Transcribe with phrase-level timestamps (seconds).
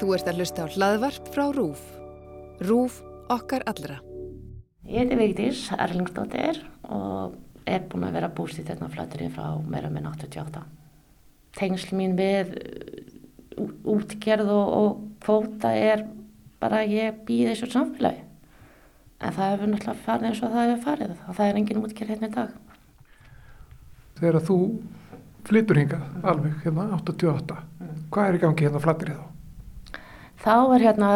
[0.00, 1.82] Þú ert að hlusta á hlaðvarp frá RÚF.
[2.64, 2.98] RÚF
[3.32, 3.98] okkar allra.
[4.88, 6.58] Ég heiti Vigdís Erlingsdóttir
[6.90, 7.36] og
[7.68, 10.62] er búin að vera búst í þetta flatri frá meira með 88.
[11.58, 16.06] Tengsl mín við uh, útgerð og, og kvóta er
[16.62, 18.24] bara að ég býði þessu samfélagi.
[19.22, 22.14] En það hefur náttúrulega farið eins og það hefur farið og það er engin útgerð
[22.14, 22.56] hérna í dag.
[24.18, 24.58] Þegar þú
[25.46, 27.60] flyttur hingað alveg hérna 88,
[28.14, 29.31] hvað er í gangi hérna flattir þá?
[30.42, 31.08] Þá er hérna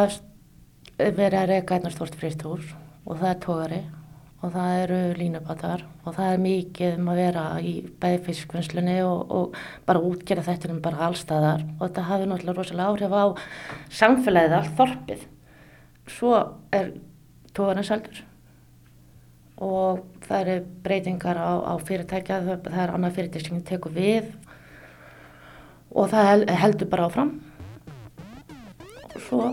[0.96, 2.60] verið að reyka hérna stort fristúr
[3.02, 3.78] og það er tógari
[4.38, 9.32] og það eru línubatar og það er mikið um að vera í bæði fiskvinnslunni og,
[9.34, 9.56] og
[9.88, 13.24] bara útgerða þetta um bara allstaðar og þetta hafi náttúrulega rosalega áhrif á
[13.98, 15.26] samfélagið allt þorpið.
[16.06, 16.32] Svo
[16.78, 16.94] er
[17.50, 18.22] tógarinn seldur
[19.66, 24.30] og það eru breytingar á, á fyrirtækja, það er annað fyrirtæk sem tekur við
[25.90, 27.34] og það heldur bara áfram
[29.22, 29.52] svo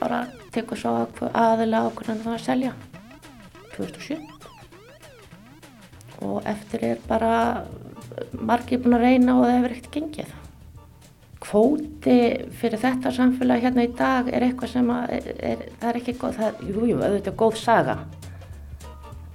[0.00, 0.24] bara
[0.54, 0.94] tekur svo
[1.30, 2.74] aðilega ákveðan það að selja.
[3.76, 4.40] 2007
[6.20, 7.64] og eftir er bara
[8.36, 10.32] margir búin að reyna og það hefur ekkert gengið.
[11.40, 12.16] Kvóti
[12.60, 16.16] fyrir þetta samfélag hérna í dag er eitthvað sem að er, er, það er ekki
[16.20, 17.96] góð, það, jú, jú, auðvitað góð saga.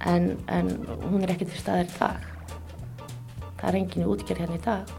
[0.06, 0.70] En, en
[1.08, 2.30] hún er ekki til staðar í dag.
[3.56, 4.94] Það er engin útgjör hérna í dag.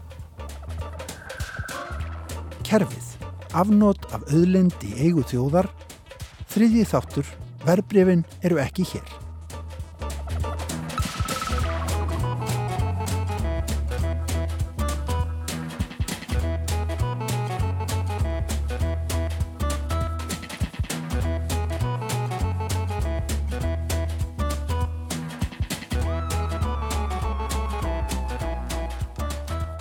[2.68, 3.08] Kerfið,
[3.56, 5.70] afnót af auðlind í eigu þjóðar
[6.48, 7.30] þriðji þáttur,
[7.64, 9.16] verbreyfin eru ekki hér.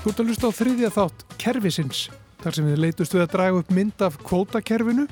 [0.07, 2.01] Þú ert að hlusta á þriðja þátt kerfisins,
[2.43, 5.07] þar sem við leitust við að draga upp mynd af kvótakerfinu.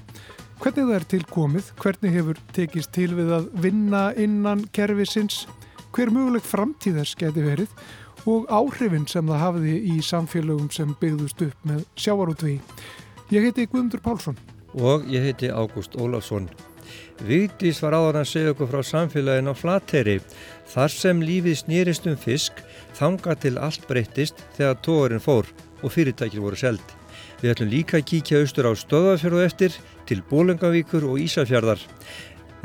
[0.61, 5.43] Hvernig það er tilkomið, hvernig hefur tekist til við að vinna innan kerfisins,
[5.95, 7.73] hver möguleg framtíð þess geti verið
[8.25, 12.61] og áhrifin sem það hafiði í samfélögum sem byggðust upp með sjávarútvegi.
[13.33, 14.39] Ég heiti Guðmundur Pálsson.
[14.75, 16.49] Og ég heiti Ágúst Ólafsson.
[17.25, 20.17] Vigdís var áður að segja okkur frá samfélagin á Flateri.
[20.71, 22.59] Þar sem lífið snýrist um fisk,
[22.97, 25.49] þanga til allt breyttist þegar tóðurinn fór
[25.81, 26.83] og fyrirtækir voru seld.
[27.45, 29.73] Við ætlum líka að kíkja austur á stöðafjörðu eftir
[30.09, 31.77] til Bólengavíkur og Ísafjörðar.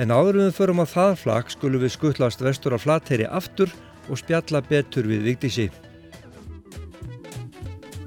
[0.00, 3.74] En áður við förum á það flak skulum við skuttlast vestur á Flateri aftur
[4.08, 5.66] og spjalla betur við Vigdísi.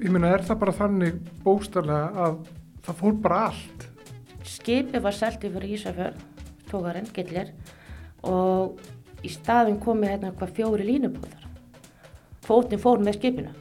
[0.01, 2.39] Ég meina, er það bara þannig bóstarlega að
[2.87, 3.85] það fór bara allt?
[4.55, 6.23] Skipið var selgt yfir Ísafjörð,
[6.73, 7.53] tógarinn, gillir
[8.25, 8.81] og
[9.21, 11.45] í staðin komið hérna hvað fjóri línubóðar.
[12.49, 13.53] Kvótin fór með skipinu.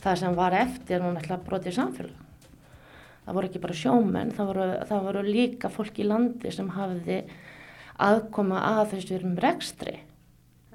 [0.00, 2.26] Það sem var eftir var náttúrulega brotið samfélag.
[3.24, 7.18] Það voru ekki bara sjómenn, það voru, það voru líka fólk í landi sem hafiði
[8.00, 9.98] aðkoma að þessum rekstri.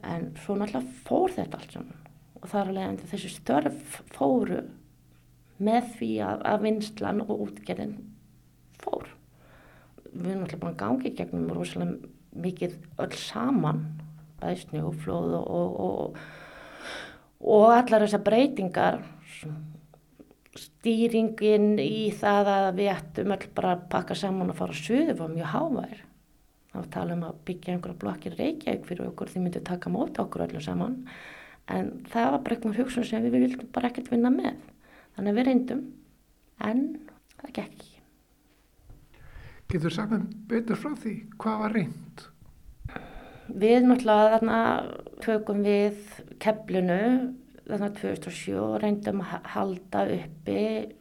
[0.05, 2.01] En svo náttúrulega fór þetta allt saman.
[2.41, 4.61] Og það er alveg endur þessi störf fóru
[5.65, 7.95] með því að, að vinslan og útgerðin
[8.83, 9.09] fór.
[10.11, 12.13] Við erum náttúrulega búin að gangi gegnum rosalega
[12.45, 13.81] mikið öll saman
[14.41, 16.23] bæði snjóflóð og, og, og,
[17.55, 19.01] og allar þessar breytingar
[20.55, 25.15] stýringin í það að við ættum öll bara að pakka saman og fara að suðu
[25.19, 26.03] var mjög hávær
[26.71, 30.45] þá tala um að byggja einhverja blokkir reykjaug fyrir okkur því myndi taka móta okkur
[30.47, 31.01] öllu saman
[31.71, 34.55] en það var bara einhvern hugsun sem við vildum bara ekkert vinna með
[35.17, 35.83] þannig að við reyndum
[36.69, 36.87] en
[37.41, 37.95] það gekk ekki
[39.65, 41.13] Getur þú með betur frá því?
[41.41, 42.25] Hvað var reynd?
[43.45, 44.59] Við náttúrulega þarna
[45.25, 45.97] tökum við
[46.43, 46.99] keflinu
[47.65, 50.59] þarna 2007 og reyndum að halda uppi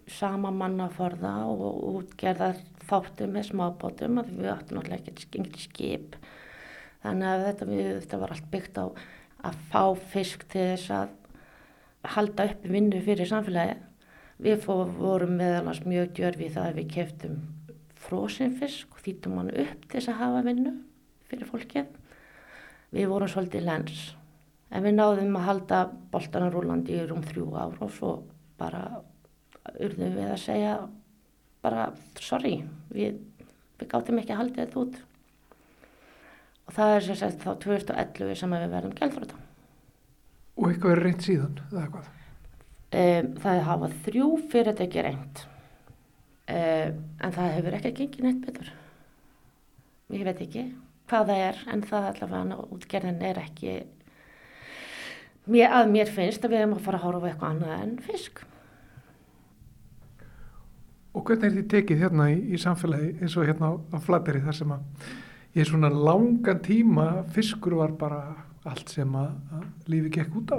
[0.09, 6.17] sama mannaforða og útgerðar þáttum með smábótum að við áttum náttúrulega ekki skip.
[7.05, 8.87] Þannig að þetta, við, þetta var allt byggt á
[9.45, 9.83] að fá
[10.15, 11.13] fisk til þess að
[12.15, 13.77] halda uppi vinnu fyrir samfélagi.
[14.45, 17.39] Við vorum meðalans mjög djörfi það að við keftum
[18.05, 20.77] frósinfisk og þýttum hann upp til þess að hafa vinnu
[21.29, 21.97] fyrir fólkið.
[22.95, 24.05] Við vorum svolítið lens
[24.71, 25.81] en við náðum að halda
[26.13, 28.13] boltana rúlandi í rúm þrjú ár og svo
[28.61, 28.83] bara
[29.81, 30.75] urðum við að segja
[31.65, 31.89] bara
[32.21, 32.59] sorry,
[32.93, 33.19] við,
[33.81, 35.01] við gáttum ekki að halda þetta út.
[36.65, 39.41] Og það er sem sagt þá 2011 sem við verðum gælfröta.
[40.55, 42.13] Og eitthvað er reynd síðan, eða hvað?
[42.95, 45.45] Um, það hafa þrjú fyrirtæki reynd.
[46.45, 46.95] Uh,
[47.25, 48.75] en það hefur ekki gengið neitt betur
[50.13, 50.65] ég veit ekki
[51.09, 53.75] hvað það er en það allavega útgerðin er ekki
[55.47, 58.45] mér, að mér finnst að við hefum að fara að horfa eitthvað annað en fisk
[61.15, 64.43] Og hvernig er því tekið hérna í, í samfélagi eins og hérna á, á Flateri
[64.43, 65.11] þar sem að
[65.55, 68.21] ég er svona langan tíma fiskur var bara
[68.67, 70.59] allt sem að, að lífi gekk út á.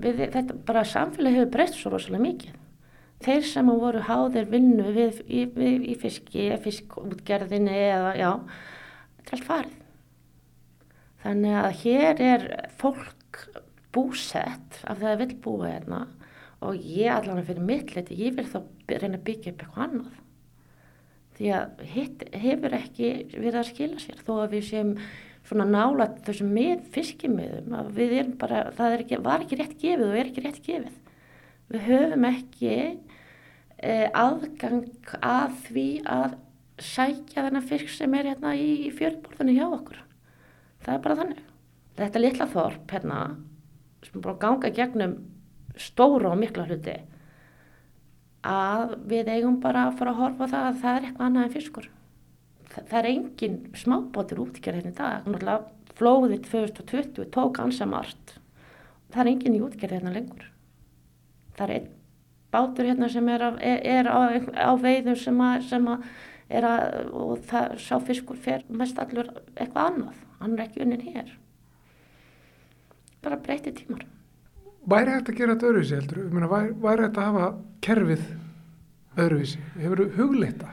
[0.00, 2.58] Við, þetta bara samfélagi hefur breyst svo rosalega mikið.
[3.20, 8.30] Þeir sem voru háðir vinnu við, í, við, í fiski, fiskútgerðinni eða já,
[9.18, 9.74] þetta er allt farið.
[11.24, 12.46] Þannig að hér er
[12.80, 13.42] fólk
[13.94, 16.00] búsett af það að vil búa hérna
[16.60, 18.60] og ég allavega fyrir mitt leiti, ég vil þá
[18.90, 20.18] reyna að byggja upp eitthvað annað.
[21.40, 24.90] Því að hitt hefur ekki verið að skila sér þó að við séum
[25.48, 30.04] svona nála þessum með fiskimiðum að við erum bara, það ekki, var ekki rétt gefið
[30.10, 30.98] og er ekki rétt gefið.
[31.70, 34.84] Við höfum ekki eh, aðgang
[35.24, 36.36] að því að
[36.80, 40.02] sækja þennan fisk sem er hérna í, fjörðborðinu hjá okkur.
[40.84, 41.46] Það er bara þannig.
[42.00, 43.20] Þetta litla þorp hérna
[44.06, 45.16] sem bara ganga gegnum
[45.80, 46.96] stóra og mikla hluti
[48.46, 51.54] að við eigum bara að fara að horfa það að það er eitthvað annað en
[51.54, 51.88] fiskur.
[52.70, 55.26] Það, það er engin smábátur útgerð hérna í dag.
[55.26, 58.36] Náttúrulega flóðið 2020 tók ansa margt.
[59.12, 60.46] Það er engin í útgerð hérna lengur.
[61.58, 61.90] Það er einn
[62.50, 64.18] bátur hérna sem er, að, er, er á,
[64.56, 66.08] á veiðum sem að, sem að
[66.50, 70.24] er að, og það sá fiskur fer mest allur eitthvað annað.
[70.40, 71.34] Hann er ekki unnin hér.
[73.30, 74.00] Bara breyti tímar.
[74.90, 76.22] Væri hægt að gera þetta öðruvísi heldur?
[76.50, 77.44] Væri, væri hægt að hafa
[77.86, 78.24] kerfið
[79.22, 79.60] öðruvísi?
[79.78, 80.70] Hefur þú hugleita?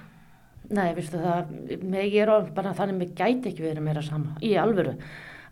[0.74, 1.52] Nei, viðstu það,
[2.02, 4.96] ég er bara þannig að mér gæti ekki verið meira sama, í alvöru.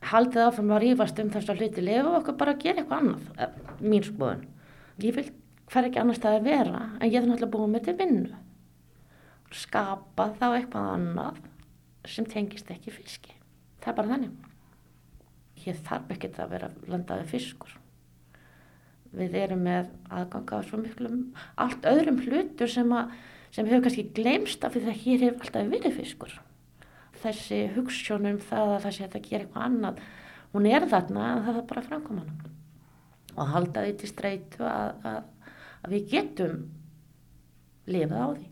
[0.09, 3.29] Haldið áfram að rífast um þess að hluti lefa okkur bara að gera eitthvað annað,
[3.37, 3.53] eh,
[3.85, 4.43] mín skoðun.
[5.05, 5.27] Ég vil
[5.69, 8.41] hver ekki annar staði vera, en ég er náttúrulega búið með til vinnu.
[9.53, 11.39] Skapa þá eitthvað annað
[12.09, 13.37] sem tengist ekki fiski.
[13.79, 14.54] Það er bara þannig.
[15.65, 17.71] Ég þarf ekki að vera landaði fiskur.
[19.15, 21.21] Við erum með aðganga á svo miklum
[21.61, 23.13] allt öðrum hlutur sem, að,
[23.55, 26.35] sem hefur kannski glemst af því það hér hefur alltaf verið fiskur.
[27.23, 30.03] Þessi hugssjónum það að það sé að gera eitthvað annað
[30.55, 32.35] hún er þarna en það er bara framkoman
[33.35, 35.49] og halda því til streytu að, að,
[35.83, 36.59] að við getum
[37.91, 38.45] lifað á því.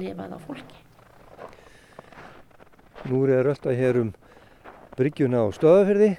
[0.00, 0.80] Lifað á fólki.
[3.10, 4.12] Nú er alltaf hér um
[5.00, 6.10] bryggjuna á stöðafyrði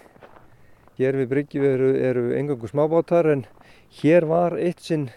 [1.01, 3.39] Hér við Bryggju eru, eru engangu smábátar en
[4.01, 5.07] hér var eitt sinn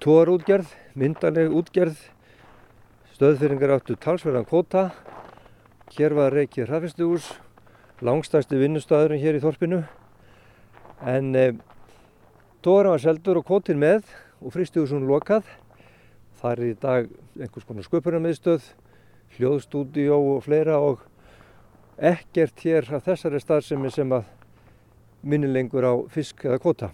[0.00, 1.98] tórútgerð, myndaleg útgerð,
[3.12, 4.86] stöðfyrringar áttu talsverðan kvota.
[5.98, 7.26] Hér var reykið hrafistuhús,
[8.00, 9.82] langstæsti vinnustæðurinn hér í Þorpinu.
[11.04, 11.46] En e,
[12.64, 14.06] tóra var seldur og kvotin með
[14.40, 15.44] og fristuhúsun lokað.
[16.40, 18.64] Það er í dag einhvers konar sköpunarmiðstöð,
[19.36, 21.04] hljóðstúdíó og fleira og
[21.98, 24.26] ekkert hér af þessari starfsemi sem að
[25.22, 26.90] minnilengur á fisk eða kvota.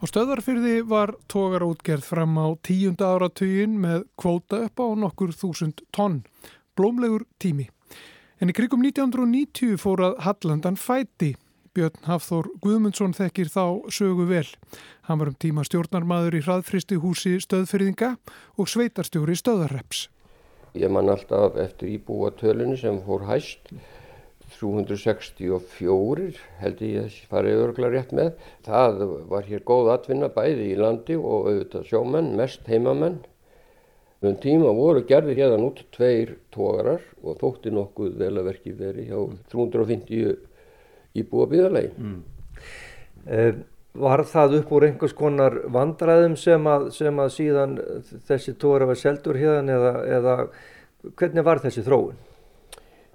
[0.00, 5.80] Á stöðarfyrði var tógar útgerð fram á tíunda áratugin með kvota upp á nokkur þúsund
[5.96, 6.22] tonn,
[6.76, 7.70] blómlegur tími.
[8.36, 11.34] En í krigum 1990 fór að Hallandan fæti.
[11.74, 14.46] Björn Hafþór Guðmundsson þekkir þá sögu vel.
[15.08, 18.12] Hann var um tíma stjórnarmadur í hraðfristi húsi stöðfyrðinga
[18.60, 20.04] og sveitarstjóri stöðarreps.
[20.74, 23.70] Ég man alltaf eftir íbúatölunni sem fór hæst
[24.58, 28.32] 364 held ég að farið örgla rétt með.
[28.66, 33.20] Það var hér góð atvinna bæði í landi og auðvitað sjómenn, mest heimamenn.
[34.24, 39.10] Um tíma voru gerðir hérna út tveir tógarar og þótti nokkuð vel að verki verið
[39.10, 39.18] hjá
[39.52, 40.36] 350
[41.20, 41.90] íbúa byggðarlegi.
[42.00, 42.20] Mm.
[43.26, 43.52] Eh,
[43.94, 47.76] var það upp úr einhvers konar vandræðum sem að, sem að síðan
[48.26, 50.36] þessi tógar var seldur hérna eða, eða
[51.18, 52.16] hvernig var þessi þróun?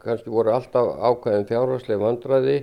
[0.03, 2.57] kannski voru alltaf ákveðin fjárhagslega vandræði.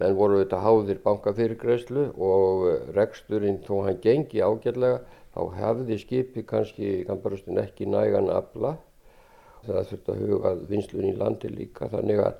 [0.00, 5.02] Menn voru þetta háðir bankafyrirgreyslu og reksturinn þó hann gengi ágjörlega
[5.34, 8.76] þá hefði skipi kannski kamparustin ekki nægan afla.
[9.66, 12.32] Það þurfti að huga vinslun í landi líka þannig að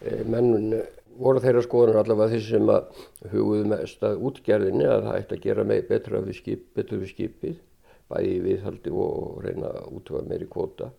[0.00, 0.78] e, menn
[1.18, 3.02] voru þeirra skoðunar allavega þessi sem að
[3.34, 7.12] huguðu mest að útgerðinni að það ætti að gera með betra við skip, betur við
[7.12, 7.60] skipið
[8.08, 10.90] bæði viðhaldi og reyna að útöfa meiri kvota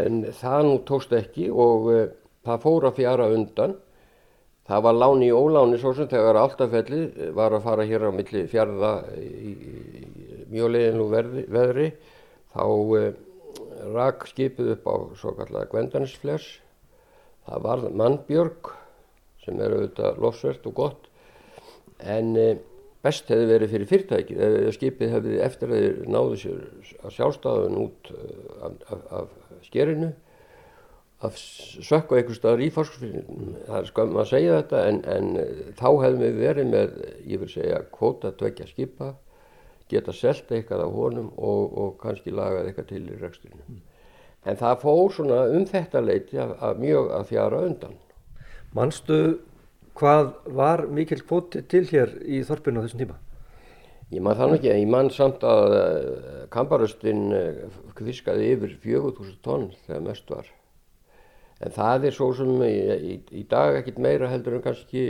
[0.00, 2.04] en það nú tókst ekki og uh,
[2.46, 3.76] það fór að fjara undan.
[4.64, 8.46] Það var láni í óláni svo sem þegar Altafelli var að fara hér á milli
[8.48, 10.04] fjörða í, í
[10.54, 11.08] mjög leiðinlu
[11.52, 11.88] veðri
[12.54, 13.08] þá uh,
[13.94, 16.46] rak skipið upp á svo kallega Gvendanisflers.
[17.44, 18.72] Það var mannbjörg
[19.44, 21.10] sem er auðvitað lofsvert og gott
[22.00, 22.32] en
[23.04, 26.60] best hefði verið fyrir fyrirtækið ef skipið hefði eftir að þeir náðu sér
[27.04, 30.12] að sjálfstafun út af, af, af skerinu
[31.24, 31.36] að
[31.84, 33.54] sökka einhver staðar í fórskuflýnum.
[33.66, 35.28] Það er skömm að segja þetta en, en
[35.78, 36.98] þá hefðum við verið með,
[37.30, 39.14] ég vil segja, kvóta dveggja skipa,
[39.92, 43.64] geta selta eitthvað á honum og, og kannski lagað eitthvað til í reksturinu.
[43.68, 43.82] Mm.
[44.44, 47.98] En það fór svona um þetta leiti að, að mjög að fjara undan.
[48.76, 49.18] Manstu
[49.98, 53.20] hvað var mikil kvoti til hér í þorpinu á þessum tíma?
[54.12, 57.24] Ég man þannig ekki, ég man samt að uh, kamparöstin
[57.98, 60.50] kviskaði yfir 4000 tonn þegar mest var.
[61.64, 65.04] En það er svo sem í, í, dag ekkit meira heldur en kannski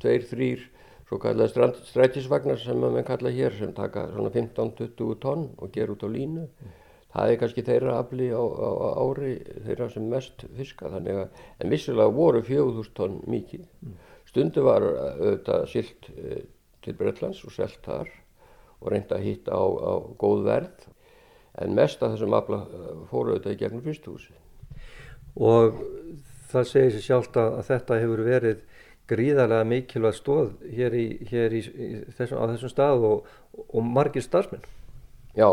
[0.00, 0.64] tveir, þrýr
[1.06, 6.02] svo kallar strætisvagnar sem maður kalla hér sem taka svona 15-20 tonn og ger út
[6.02, 6.46] á línu.
[6.46, 6.74] Mm.
[7.16, 9.30] Það er kannski þeirra afli á, á, á ári
[9.64, 13.62] þeirra sem mest fiska þannig að en vissilega voru 4000 tonn mikið.
[13.80, 13.94] Mm.
[14.28, 16.42] Stundu var auðvitað silt e,
[16.84, 18.10] til Breitlands og selt þar
[18.82, 20.84] og reynda að hitta á, á góð verð
[21.64, 24.36] en mest af þessum afla e, fóru auðvitað í gegnum fyrstuhúsi.
[25.40, 25.80] Og
[26.50, 28.60] það segir sér sjálft að þetta hefur verið
[29.08, 33.32] gríðarlega mikilvægt stóð hér, í, hér í, í þessum, á þessum stað og,
[33.70, 34.68] og margir starfsmenn.
[35.36, 35.48] Já,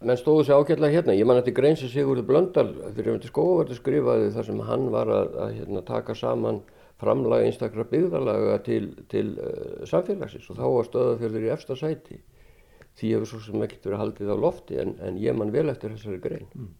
[0.00, 1.16] menn stóðu sér ágætlega hérna.
[1.16, 5.34] Ég man eftir Greinsi Sigurður Blöndal fyrir til skóverði skrifaði þar sem hann var að,
[5.44, 6.62] að hérna, taka saman
[7.00, 12.20] framlaga einstakra byggðalaga til, til uh, samfélagsins og þá var stöðafjörður í efsta sæti.
[13.00, 15.94] Því hefur svo sem ekkert verið haldið á lofti en, en ég man vel eftir
[15.94, 16.48] þessari grein.
[16.56, 16.72] Mm.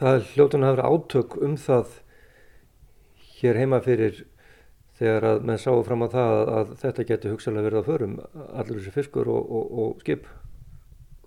[0.00, 1.96] Það er hljótun að vera átök um það
[3.40, 4.24] hér heima fyrir
[5.00, 8.16] þegar að menn sáu fram á það að, að þetta geti hugsalega verið að förum
[8.36, 10.28] allur þessi fiskur og, og, og skip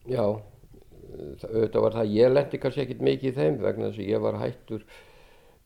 [0.03, 0.25] Já
[1.47, 4.39] auðvitað var það, ég lendi kannski ekkit mikið í þeim vegna þess að ég var
[4.41, 4.85] hættur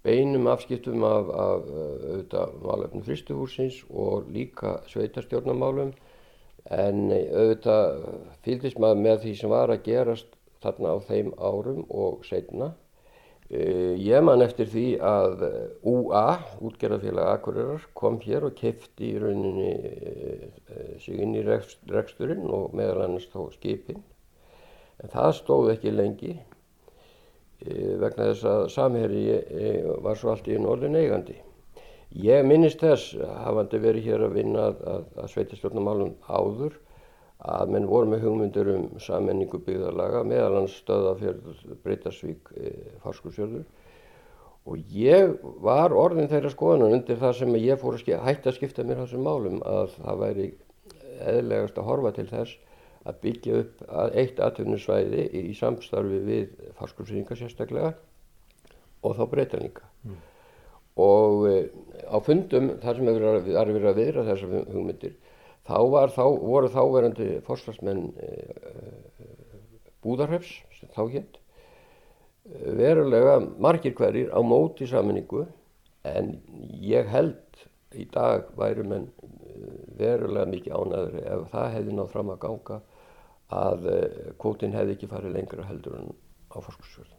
[0.07, 5.93] beinum afskiptum af, af auðvitað málefnum fristuhúsins og líka sveitarstjórnamálum
[6.77, 8.09] en auðvitað
[8.47, 12.73] fylgist maður með því sem var að gerast þarna á þeim árum og setna
[13.47, 15.43] Eh, ég man eftir því að
[15.87, 16.23] UA,
[16.67, 23.05] útgerðarfélag Akureyrar, kom hér og kefti í rauninni eh, sig inn í reksturinn og meðal
[23.05, 24.03] annars þá skipin.
[25.03, 29.25] En það stóð ekki lengi eh, vegna þess að samherri
[30.05, 31.37] var svo allt í norðin eigandi.
[32.23, 36.77] Ég minnist þess, hafandi verið hér að vinna að, að, að sveitastjórnumálum áður,
[37.37, 42.71] að menn voru með hugmyndir um sammenningu byggðarlaga meðal hans stöðafjörður Breytarsvík e,
[43.03, 43.65] farskursjörður
[44.67, 48.87] og ég var orðin þeirra skoðanan undir það sem ég fór að hætti að skipta
[48.87, 50.47] mér þessum málum að það væri
[51.27, 52.57] eðlegast að horfa til þess
[53.07, 53.83] að byggja upp
[54.17, 56.49] eitt atvinnusvæði í samstarfi við
[56.79, 57.93] farskursringa sérstaklega
[59.05, 60.17] og þá breytalinga mm.
[61.05, 61.55] og e,
[62.11, 65.15] á fundum þar sem hefur verið að viðra þessar hugmyndir
[65.67, 69.25] þá, var, þá voru þáverandi forsvarsmenn eh,
[70.05, 71.39] Búðarhefs, sem þá hétt,
[72.77, 75.43] verulega margir hverjir á móti saminningu
[76.07, 76.37] en
[76.85, 77.65] ég held
[77.97, 82.79] í dag væri menn eh, verulega mikið ánæður ef það hefði nátt fram að ganga
[83.53, 86.09] að eh, kvótin hefði ekki farið lengra heldur en
[86.51, 87.13] á forskursfjörðum.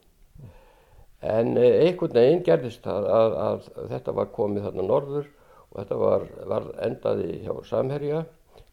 [1.28, 5.30] En einhvern veginn gerðist það að, að, þetta var komið þarna norður
[5.68, 8.26] og þetta var, var endaði hjá Samherja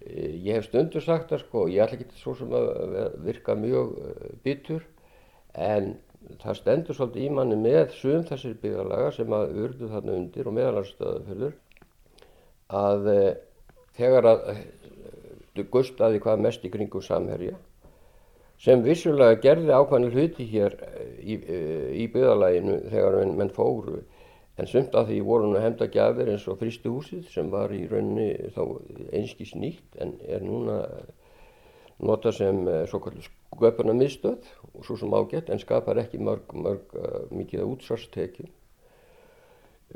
[0.05, 4.27] Ég hef stundur sagt það sko, ég ætla ekki svo sem að virka mjög eh,
[4.45, 4.83] bitur
[5.57, 5.95] en
[6.43, 10.55] það stendur svolítið í manni með sum þessir byggalaga sem að urdu þarna undir og
[10.57, 11.55] meðalanstöðafölur
[12.75, 13.09] að
[13.97, 14.43] þegar að
[15.71, 17.55] gustaði hvað mest í kringum samherja
[18.59, 20.75] sem vissulega gerði ákvæmlega hluti hér
[21.19, 21.35] í,
[22.03, 24.01] í byggðalaginu þegar menn, fóru
[24.55, 28.51] En sumt af því voru nú hefnda gjafir eins og fristuhúsið sem var í rauninni
[28.55, 28.62] þá
[29.17, 30.77] einskís nýtt en er núna
[32.00, 36.95] nota sem eh, sköpuna miðstöð og svo sem ágætt en skapar ekki mörg, mörg
[37.35, 38.47] mikið að útsvarstekju.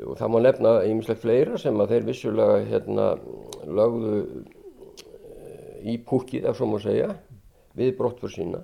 [0.04, 3.08] Og það má nefna einmislegt fleira sem að þeir vissulega hérna
[3.64, 4.14] lögðu
[5.82, 7.14] í púkið ef svo má segja
[7.78, 8.62] við brottfur sína.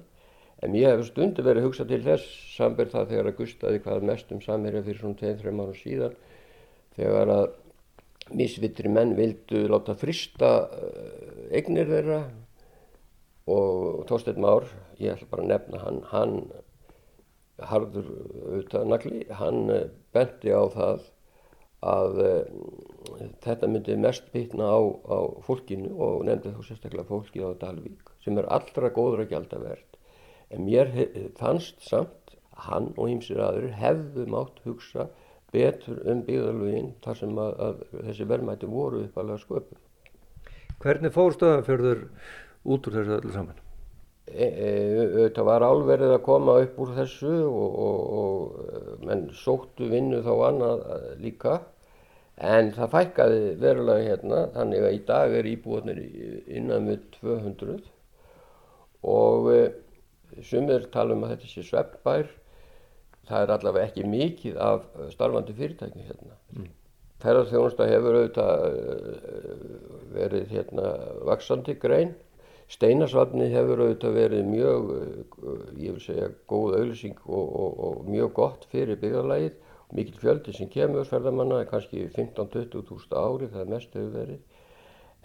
[0.64, 4.06] En ég hef stundu verið að hugsa til þess samverð það þegar að gustaði hvað
[4.08, 6.16] mest um samverja fyrir svona 2-3 ára síðan
[6.96, 7.46] þegar að
[8.36, 12.22] misvitri menn vildu láta frista uh, eignir þeirra.
[13.46, 14.64] Og Tósteinn Már,
[14.98, 16.32] ég ætla bara að nefna hann, hann
[17.70, 19.84] harður auðvitað nagli, hann uh,
[20.16, 21.04] benti á það
[21.84, 27.50] að uh, þetta myndi mest bytna á, á fólkinu og nefndi þá sérstaklega fólkið á
[27.60, 28.90] Dalvík sem er allra
[29.28, 30.00] gælda verð
[30.50, 30.92] en mér
[31.38, 35.08] fannst samt hann og ýmsir aður hefðu mátt hugsa
[35.52, 39.78] betur um byggðalugin þar sem að, að þessi verðmætti voru uppalega sköpuð.
[40.82, 42.02] Hvernig fór stöðanfjörður
[42.66, 43.65] út úr þessu öllu saman?
[44.26, 49.86] E, e, það var álverið að koma upp úr þessu og, og, og menn sóttu
[49.92, 50.82] vinnu þá annað
[51.22, 51.60] líka
[52.36, 56.00] en það fækkaði verulega hérna þannig að í dag er íbúinir
[56.58, 57.78] innan við 200
[59.06, 59.68] og uh,
[60.42, 62.26] sumir tala um að þetta sé sveppbær
[63.30, 66.36] það er allavega ekki mikið af starfandi fyrirtækjum hérna.
[66.54, 66.68] Mm.
[67.22, 68.50] Ferðarþjónusta hefur auðvitað
[70.14, 70.90] verið hérna
[71.26, 72.12] vaksandi grein.
[72.72, 74.88] Steinasvafni hefur auðvitað verið mjög,
[75.78, 79.62] ég vil segja, góð auðlýsing og, og, og mjög gott fyrir byggjarlægið.
[79.94, 84.40] Mikið fjöldi sem kemur ferðarmanna, kannski 15-20 tústa ári, það er mest hefur verið.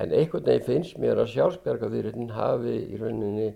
[0.01, 3.49] En einhvern veginn finnst mér að sjálfsbergavirðin hafi í rauninni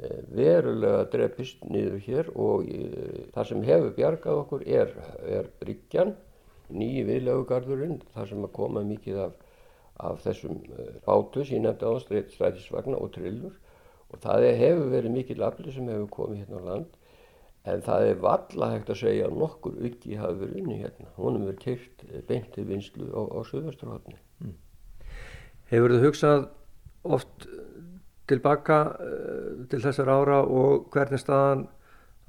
[0.00, 4.92] Eh, verulega drefist niður hér og eh, það sem hefur bjargað okkur er,
[5.28, 6.14] er Bryggjan,
[6.72, 9.34] nýji viðlegugarðurinn, þar sem að koma mikið af,
[10.06, 13.56] af þessum eh, bátu sem ég nefndi á strætisvagna og trillur
[14.10, 16.98] og það hefur verið mikið lafli sem hefur komið hérna á land
[17.70, 21.48] en það er valla hægt að segja að nokkur ykki hafi verið unni hérna, honum
[21.50, 24.16] verið keirt beintið vinslu á, á Suðvesturhóttni.
[24.40, 24.54] Mm.
[25.68, 26.46] Hefur þið hugsað
[27.04, 27.44] oft
[28.30, 28.78] tilbaka
[29.70, 31.66] til þessar ára og hvernig staðan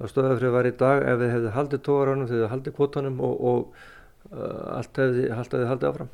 [0.02, 3.44] á stöðafrið var í dag ef þið hefði haldið tóðaranum, þið hefði haldið kvotanum og,
[3.50, 6.12] og uh, allt hefði haldið, haldið áfram?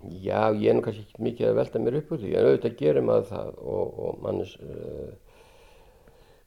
[0.00, 2.78] Já, ég er nú kannski ekki mikið að velta mér upp úr því en auðvitað
[2.80, 5.10] gerir maður það og, og mannis uh,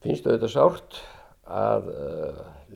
[0.01, 0.97] finnst auðvitað sárt
[1.43, 1.89] að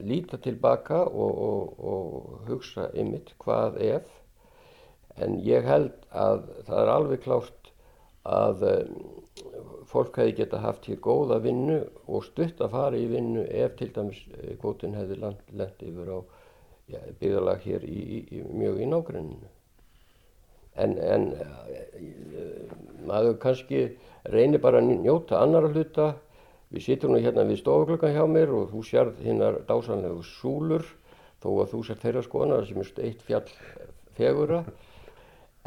[0.03, 4.09] líta tilbaka og, og hugsa ymitt hvað ef
[5.23, 7.71] en ég held að það er alveg klárt
[8.27, 8.65] að
[9.87, 13.89] fólk hefði geta haft hér góða vinnu og stutt að fara í vinnu ef til
[13.95, 14.19] dæmis
[14.61, 16.19] kvotin hefði lent yfir á
[16.91, 19.53] ja, byggðalag hér í, í, í, mjög í nágruninu.
[20.77, 22.75] En, en eh,
[23.07, 23.83] maður kannski
[24.29, 26.13] reynir bara að njóta annara hluta.
[26.73, 30.83] Við sittum nú hérna við stofuglökan hjá mér og þú sérð hinnar dásanlegu súlur
[31.39, 33.47] þó að þú sérð þeirra skoðanar sem er steitt fjall
[34.17, 34.63] fegura.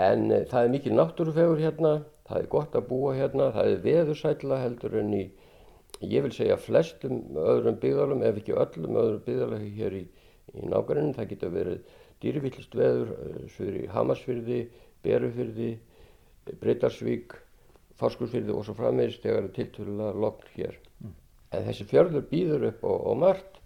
[0.00, 1.94] En e, það er mikil náttúrufegur hérna
[2.30, 5.24] það er gott að búa hérna, það er veðursætla heldur en í,
[6.06, 10.04] ég vil segja flestum öðrum byggðalum, ef ekki öllum öðrum byggðalum hér í,
[10.54, 14.60] í nákvæmlega, það getur verið dýrvillst veður, eh, svo er í Hamarsfyrði,
[15.04, 15.70] Berufyrði,
[16.60, 17.36] Breitarsvík,
[18.00, 20.76] Farskursfyrði og svo frammeðist þegar það er tilturlega lokn hér.
[21.00, 21.16] Mm.
[21.56, 23.58] En þessi fjörður býður upp á, á margt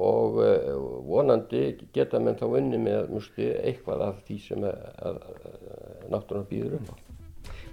[0.00, 0.74] og uh,
[1.06, 1.62] vonandi
[1.94, 4.66] geta menn þá unni með musti, eitthvað af því sem
[6.10, 6.96] náttúrulega býður upp á.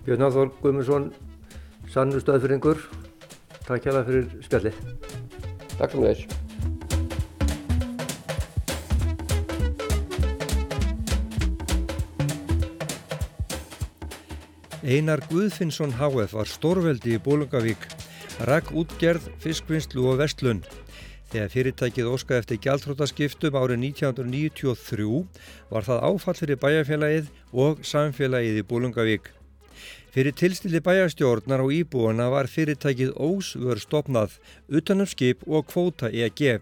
[0.08, 1.12] Björn Áþór Guðmundsson,
[1.92, 2.84] sannur stöðfyrringur.
[3.68, 4.84] Takk hjá það fyrir spjallið.
[5.78, 6.47] Takk fyrir þess.
[14.88, 17.82] Einar Guðfinnsson HF var stórveldi í Bólungavík,
[18.48, 20.62] rakk útgerð, fiskvinnslu og vestlun.
[21.28, 25.10] Þegar fyrirtækið óskaði eftir gjaldrótaskiptum árið 1993
[25.74, 29.28] var það áfall fyrir bæjarfélagið og samfélagið í Bólungavík.
[30.16, 34.38] Fyrir tilstilli bæjarstjórnar og íbúana var fyrirtækið Ósvör stopnað,
[34.72, 36.62] utanum skip og kvóta EG.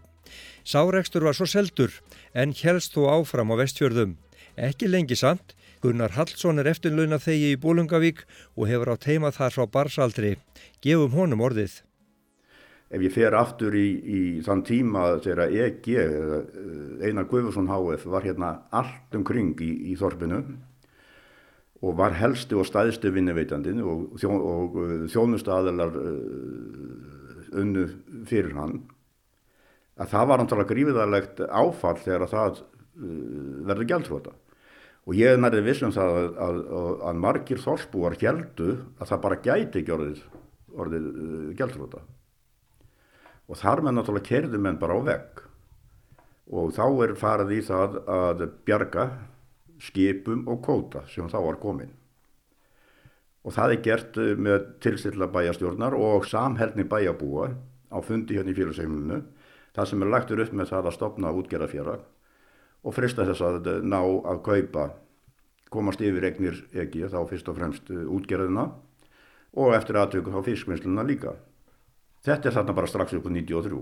[0.65, 1.93] Sárekstur var svo seldur
[2.33, 4.17] en helst þó áfram á vestfjörðum.
[4.57, 5.53] Ekki lengi samt,
[5.85, 8.23] Gunnar Hallsson er eftirlauna þegi í Bólungavík
[8.57, 10.31] og hefur á teima þar frá barsaldri.
[10.81, 11.83] Gefum honum orðið.
[12.89, 15.89] Ef ég fer aftur í, í þann tíma þegar EG,
[17.05, 20.39] Einar Guðvarsson HF, var hérna allt umkring í, í þorpinu
[21.85, 24.79] og var helsti og staðstu vinnuveitandin og, þjó, og
[25.13, 27.83] þjónustu aðalar uh, unnu
[28.25, 28.79] fyrir hann
[30.01, 32.63] að það var náttúrulega grífiðarlegt áfall þegar það
[32.95, 34.33] verður gældflota
[35.05, 36.59] og ég er nærið vissum það að, að,
[37.09, 40.21] að margir þorsbúar heldu að það bara gæti ekki orðið,
[40.73, 42.05] orðið uh, gældflota
[43.45, 45.43] og þar með náttúrulega kerði menn bara á vegg
[46.45, 49.05] og þá er farið í það að bjarga
[49.81, 51.93] skipum og kóta sem þá var komin.
[53.45, 57.51] Og það er gert eh, með tilstilla bæjastjórnar og samhælni bæjabúa
[57.93, 59.21] á fundi hérna í félagssegnunu.
[59.75, 61.97] Það sem er lagtur upp með það að stopna útgerðafjara
[62.85, 64.85] og frista þess að ná að kaupa,
[65.73, 68.69] komast yfir egnir ekki þá fyrst og fremst eh, útgerðina
[69.55, 71.33] og eftir aðtöku á fiskvinnsluna líka.
[72.25, 73.79] Þetta er þarna bara strax upp á 93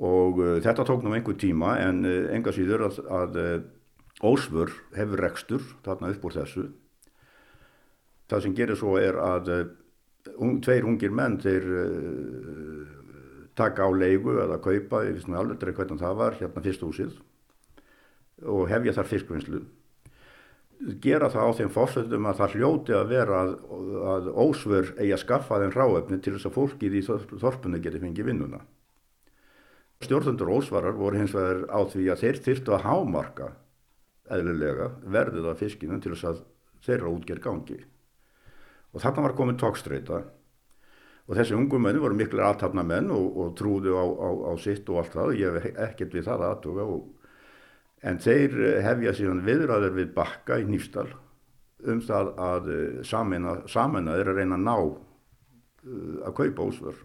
[0.00, 3.38] og uh, þetta tók nú einhver tíma en uh, enga síður að, að
[4.24, 6.64] Ósvör hefur rekstur þarna upp úr þessu.
[8.28, 9.50] Það sem gerir svo er að
[10.36, 12.96] um, tveir ungir menn þeir uh,
[13.56, 17.18] taka á leigu eða kaupa, ég finnst mér alveg hvernig það var, hérna fyrst húsið
[18.46, 19.60] og hefja þar fiskvinnslu.
[21.04, 23.50] Gera það á þeim fórsöldum að það hljóti að vera að,
[24.14, 27.02] að Ósvör eigi að skaffa þeim ráöfni til þess að fólkið í
[27.42, 28.62] þorpunni geti fengið vinnuna.
[30.00, 33.50] Stjórnundur Ósvarar voru hins vegar á því að þeir þyrtu að hámarka
[34.32, 36.44] eðlilega verðið af fiskinum til þess að
[36.86, 37.80] þeirra útgerð gangi.
[38.96, 40.22] Og þarna var komið tókstreita
[41.30, 44.88] Og þessi ungum menn voru miklu aðtapna menn og, og trúðu á, á, á sitt
[44.90, 45.34] og allt það.
[45.38, 46.86] Ég hef ekkert við það aðtuga.
[48.00, 51.10] En þeir hefja síðan viðræður við bakka í Nýfstall
[51.90, 52.70] um það að
[53.08, 56.98] samena er að reyna að ná uh, að kaupa ósvör.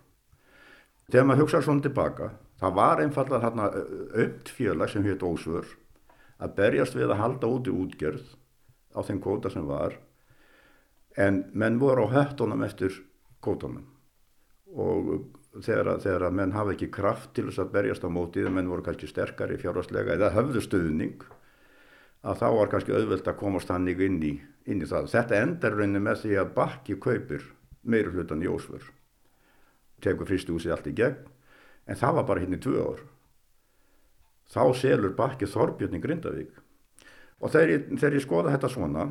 [1.11, 2.29] Þegar maður hugsaður svona tilbaka,
[2.59, 3.67] það var einfallega þarna
[4.23, 5.67] öll fjöla sem hétt ósvör
[6.41, 8.25] að berjast við að halda út í útgerð
[8.95, 9.95] á þeim kóta sem var
[11.15, 12.95] en menn voru á höttunum eftir
[13.43, 13.85] kótunum
[14.75, 15.11] og
[15.63, 18.85] þegar, þegar að menn hafa ekki kraft til þess að berjast á mótið, menn voru
[18.85, 21.25] kannski sterkari fjárhastlega eða höfðu stuðning
[22.25, 24.33] að þá var kannski auðvelt að komast hannig inn í,
[24.65, 25.11] inn í það.
[25.13, 27.45] Þetta endar rauninni með því að bakki kaupir
[27.85, 28.83] meira hlutan í ósvör
[30.03, 31.21] tegur fristúsi allt í gegn
[31.85, 33.03] en það var bara hérna í tvö ár
[34.51, 36.59] þá selur bakki Þorbjörn í Grindavík
[37.41, 39.07] og þegar ég, þegar ég skoða þetta svona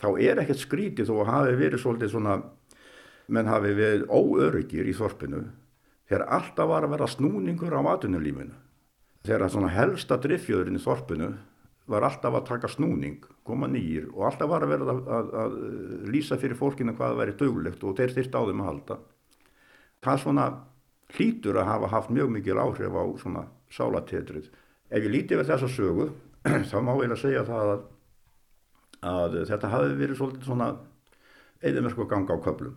[0.00, 2.38] þá er ekkert skrítið þó að hafi verið svolítið svona
[3.32, 5.44] menn hafi verið óöryggir í Þorpinu
[6.08, 8.54] þegar alltaf var að vera snúningur á atunulífinu
[9.24, 11.30] þegar svona helsta driffjöðurinn í Þorpinu
[11.90, 15.56] var alltaf að taka snúning koma nýjir og alltaf var að vera að, að, að
[16.12, 18.98] lýsa fyrir fólkinu hvað það væri döglegt og þeir þyrst á þeim að halda.
[20.04, 20.46] Það svona
[21.14, 24.48] hlýtur að hafa haft mjög mikil áhrif á svona sálatetrið
[24.90, 26.08] ef ég líti við þessa sögu
[26.70, 27.84] þá má ég að segja það að,
[29.12, 30.70] að þetta hafi verið svolítið svona
[31.64, 32.76] eðimörku ganga á köplum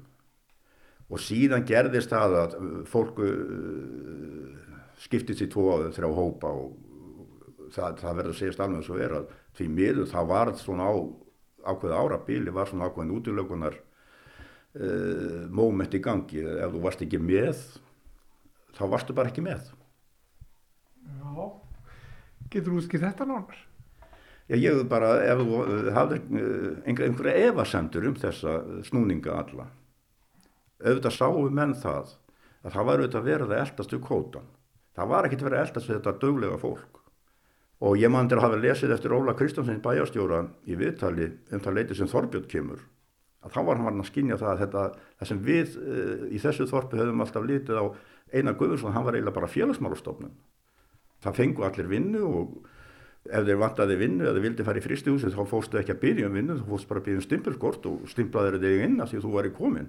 [1.08, 2.58] og síðan gerðist það að
[2.92, 4.58] fólku uh,
[5.04, 6.76] skiptist í tvo áður þrjá hópa og
[7.72, 10.96] það, það verður að segjast alveg svo er að því miður það var svona á
[11.68, 16.44] ákveð árabíli var svona ákveðin útilökunar uh, moment í gangi.
[16.44, 17.64] Ef þú varst ekki með
[18.78, 19.72] þá varstu bara ekki með.
[21.08, 21.48] Já,
[22.52, 23.64] getur þú útskýrt þetta nánar?
[24.48, 25.58] Já, ég bara, ef þú
[25.96, 26.20] hafði
[26.88, 29.68] einhver, einhverja evasendur um þessa snúninga alla
[30.84, 32.14] auðvitað sáum menn það
[32.64, 34.54] að það var auðvitað verið að eldast við kótan
[34.98, 37.02] það var ekkert verið að eldast við þetta döglega fólk.
[37.86, 41.76] Og ég mann til að hafa lesið eftir Óla Kristjánsson bæjarstjóra í viðtali um það
[41.78, 42.86] leiti sem Þorbjörn kemur
[43.46, 44.84] að þá var hann að skynja það að þetta,
[45.20, 47.86] það sem við uh, í þessu þorpi höfum alltaf litið á
[48.34, 50.34] Einar Guðursson, hann var eiginlega bara félagsmálastofnun.
[51.24, 52.58] Það fengu allir vinnu og
[53.30, 56.36] ef þeir vantaði vinnu eða vildi fara í fristihúsi þá fórstu ekki að byrja um
[56.36, 59.34] vinnu, þú fórst bara að byrja um stimpelskort og stimplaði þig inn að því þú
[59.38, 59.88] væri komin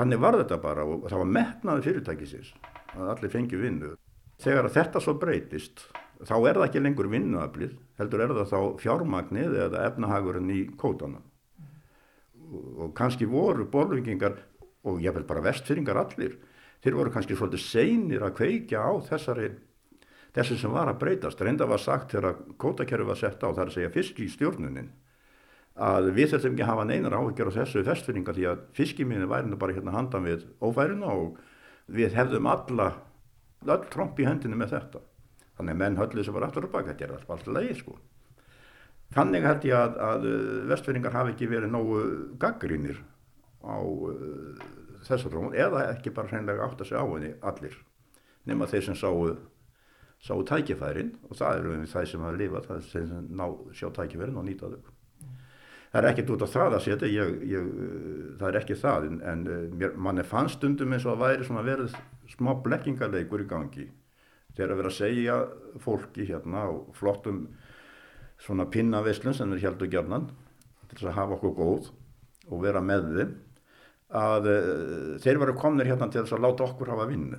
[0.00, 2.52] þannig var þetta bara og það var metnaði fyrirtækisins
[2.96, 3.94] að allir fengi vinnu.
[4.40, 5.84] Þegar þetta svo breytist
[6.24, 11.26] þá er það ekki lengur vinnuaflið heldur er það þá fjármagnið eða efnahagurinn í kótanum
[12.50, 14.38] og kannski voru borðvingingar
[14.88, 16.38] og ég vel bara vestfyrringar allir
[16.82, 19.52] þeir voru kannski svolítið seinir að kveikja á þessari
[20.34, 21.40] þessi sem var að breytast.
[21.42, 24.90] Reynda var sagt þegar kótakerfi var sett á það er að segja fisk í stjórnunin
[25.76, 29.60] að við þurfum ekki að hafa neinar áhyggjur á þessu vestfyrringa því að fiskiminni væri
[29.60, 31.38] bara hérna handan við ófærinu og
[31.86, 32.88] við hefðum alla
[33.68, 35.02] all tromp í hendinu með þetta.
[35.58, 37.96] Þannig að menn höllið sem var aftur og baka þetta er alltaf leið sko.
[39.14, 40.26] Þannig held ég að, að
[40.70, 42.02] vestfyrringar hafi ekki verið nógu
[42.40, 43.00] gaggrínir
[43.60, 44.60] á uh,
[45.06, 47.74] þessa tróun eða ekki bara hreinlega átt að segja á henni allir
[48.48, 49.34] nema þeir sem sáu
[50.20, 54.46] sáu tækifærin og það eru það sem hafa lifað það sem ná sjá tækifærin og
[54.48, 54.99] nýta þau
[55.90, 57.70] það er ekkert út á það að setja ég, ég,
[58.38, 59.42] það er ekki það en, en
[59.74, 61.96] mér, mann er fann stundum eins og að væri svona verið
[62.30, 63.88] smá blekkingarleikur í gangi.
[64.54, 65.36] Þegar að vera að segja
[65.82, 67.44] fólki hérna á flottum
[68.40, 70.30] svona pinnavislun sem er heldur gerðnan
[70.90, 71.90] til að hafa okkur góð
[72.50, 73.34] og vera með þeim
[74.20, 77.38] að uh, þeir varu komnir hérna til þess að láta okkur hafa vinnu.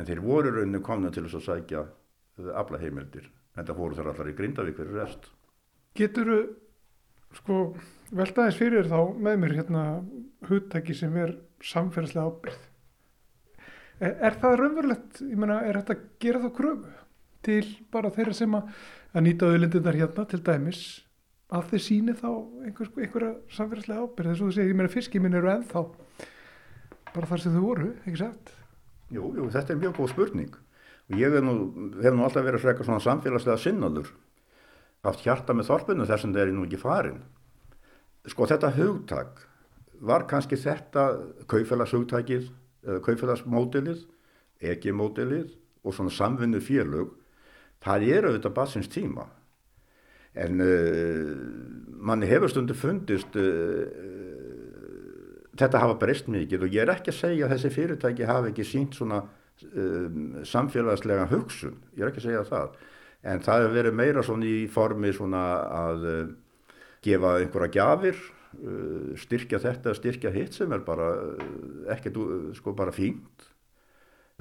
[0.00, 3.28] En þeir voru rauninu komnir til þess að sækja uh, aflaheimildir.
[3.56, 5.28] En það fóru þeir allar í Grindavík fyrir rest.
[5.98, 6.38] Getur þú
[7.38, 7.60] sko
[8.12, 9.84] veltaðis fyrir þá með mér hérna
[10.48, 12.58] hugtæki sem er samfélagslega ábyrð
[14.02, 16.92] er, er það raunverulegt, ég menna, er þetta að gera þá kröfu
[17.42, 18.68] til bara þeirra sem að,
[19.12, 20.82] að nýta auðlindindar hérna til dæmis
[21.52, 25.38] að þeir síni þá einhver, einhverja samfélagslega ábyrð þess að þú segir, ég meina fiskiminn
[25.38, 25.86] eru ennþá
[27.12, 28.58] bara þar sem þau voru, ekki sagt
[29.12, 30.52] Jú, jú, þetta er mjög góð spurning.
[31.10, 31.54] Og ég nú,
[32.00, 34.12] hef nú alltaf verið frekar svona samfélagslega sinnaður
[35.02, 37.22] haft hjarta með þorpinu þess að það er nú ekki farin.
[38.30, 39.42] Sko þetta hugtak
[40.02, 41.06] var kannski þetta
[41.50, 42.48] kaufélagshugtakið
[42.86, 44.04] eða kaufélagsmótilið
[44.72, 47.12] ekki mótilið og svona samvinnu félög
[47.82, 49.26] það er auðvitað basins tíma.
[50.38, 51.32] En uh,
[51.98, 53.82] manni hefur stundu fundist uh,
[55.58, 58.64] þetta hafa breyst mikið og ég er ekki að segja að þessi fyrirtæki hafi ekki
[58.66, 62.80] sínt svona um, samfélagslega hugsun, ég er ekki að segja það
[63.22, 65.42] en það hefur verið meira svona í formi svona
[65.78, 66.22] að uh,
[67.04, 71.46] gefa einhverja gjafir uh, styrkja þetta, styrkja hitt sem er bara uh,
[71.94, 72.18] ekkert
[72.58, 73.48] sko bara fínt.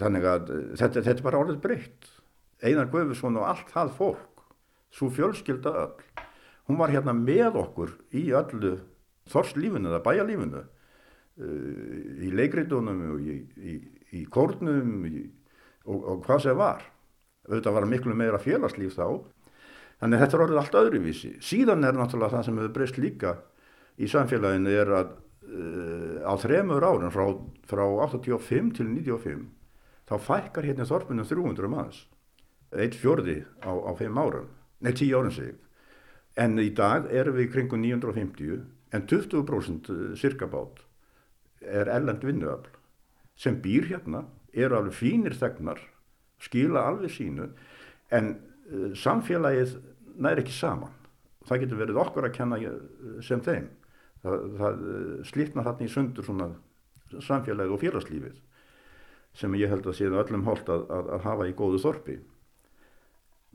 [0.01, 2.11] Þannig að þetta, þetta er bara orðið breytt.
[2.61, 4.45] Einar Guðvísson og allt það fólk,
[4.93, 6.25] svo fjölskylda öll,
[6.69, 8.75] hún var hérna með okkur í öllu
[9.29, 10.61] þorslífinu eða bæjalífinu,
[12.21, 13.75] í leikritunum og í, í,
[14.19, 16.85] í kórnum og, og hvað sem var.
[17.49, 19.23] Þetta var miklu meira félagslíf þá
[20.01, 21.31] Þannig þetta er orðið allt öðruvísi.
[21.45, 23.33] Síðan er náttúrulega það sem hefur breyst líka
[24.01, 27.25] í samfélaginu er að uh, á þremur árum frá,
[27.69, 29.43] frá 85 til 95
[30.09, 31.99] þá fækkar hérna þorpunum 300 manns.
[32.73, 34.49] Eitt fjörði á, á 5 árum,
[34.81, 35.53] nei 10 árum sig.
[36.33, 40.81] En í dag erum við kringum 950 en 20% sirkabát
[41.61, 42.73] er ellend vinnuöfl
[43.37, 45.79] sem býr hérna, eru alveg fínir þegnar,
[46.41, 47.47] skila alveg sínu
[48.17, 49.77] en uh, samfélagið
[50.21, 50.97] næri ekki saman.
[51.47, 52.59] Það getur verið okkur að kenna
[53.25, 53.69] sem þeim.
[54.21, 54.83] Það, það
[55.25, 56.51] slítna þarna í sundur svona
[57.11, 58.35] samfélagið og félagslífið
[59.41, 62.17] sem ég held að séu öllum hólt að, að, að hafa í góðu þorpi.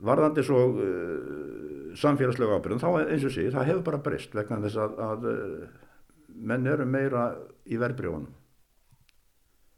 [0.07, 4.81] Varðandi svo uh, samfélagslega ábyrðum, þá eins og sé, það hefur bara breyst vegna þess
[4.83, 5.29] að, að
[6.37, 7.29] menn eru meira
[7.65, 8.33] í verbrjónum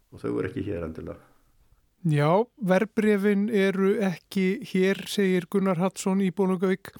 [0.09, 1.28] og þau eru ekki hér endilega.
[2.07, 6.93] Já, verbrefin eru ekki hér, segir Gunnar Hattsson í Bónugavík